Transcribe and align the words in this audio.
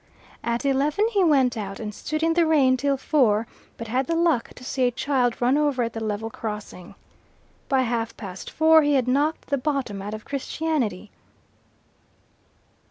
At 0.43 0.65
eleven 0.65 1.07
he 1.09 1.23
went 1.23 1.55
out, 1.55 1.79
and 1.79 1.93
stood 1.93 2.23
in 2.23 2.33
the 2.33 2.47
rain 2.47 2.75
till 2.75 2.97
four, 2.97 3.45
but 3.77 3.87
had 3.87 4.07
the 4.07 4.15
luck 4.15 4.49
to 4.55 4.63
see 4.63 4.87
a 4.87 4.91
child 4.91 5.39
run 5.39 5.59
over 5.59 5.83
at 5.83 5.93
the 5.93 6.03
level 6.03 6.31
crossing. 6.31 6.95
By 7.69 7.83
half 7.83 8.17
past 8.17 8.49
four 8.49 8.81
he 8.81 8.95
had 8.95 9.07
knocked 9.07 9.49
the 9.51 9.59
bottom 9.59 10.01
out 10.01 10.15
of 10.15 10.25
Christianity." 10.25 11.11